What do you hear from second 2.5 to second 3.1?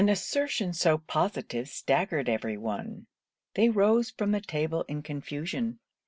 one.